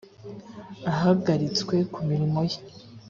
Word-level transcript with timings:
ahagaritswe 0.91 1.75
ku 1.93 1.99
mirimo 2.09 2.39
ye 2.49 2.59